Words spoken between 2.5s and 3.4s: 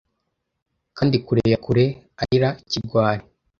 ikigwari